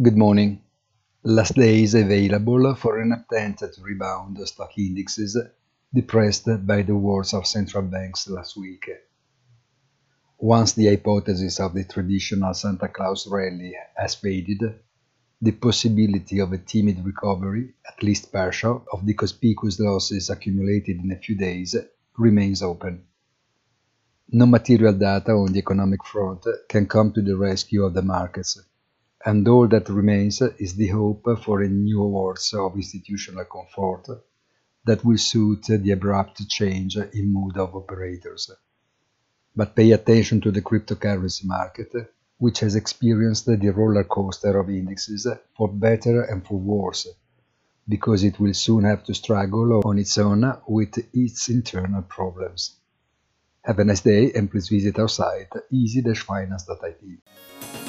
[0.00, 0.62] Good morning.
[1.24, 5.36] Last day is available for an attempt to rebound stock indexes
[5.92, 8.88] depressed by the words of central banks last week.
[10.38, 14.60] Once the hypothesis of the traditional Santa Claus rally has faded,
[15.42, 21.10] the possibility of a timid recovery, at least partial, of the conspicuous losses accumulated in
[21.10, 21.74] a few days
[22.16, 23.02] remains open.
[24.28, 28.60] No material data on the economic front can come to the rescue of the markets
[29.24, 34.06] and all that remains is the hope for a new words of institutional comfort
[34.84, 38.50] that will suit the abrupt change in mood of operators.
[39.54, 41.92] But pay attention to the cryptocurrency market,
[42.38, 47.08] which has experienced the roller coaster of indexes for better and for worse,
[47.88, 52.76] because it will soon have to struggle on its own with its internal problems.
[53.62, 57.87] Have a nice day and please visit our site easy-finance.it.